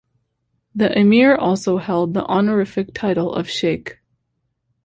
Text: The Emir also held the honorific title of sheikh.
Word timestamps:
The 0.73 0.97
Emir 0.97 1.35
also 1.35 1.77
held 1.77 2.15
the 2.15 2.25
honorific 2.25 2.91
title 2.91 3.31
of 3.31 3.47
sheikh. 3.47 3.99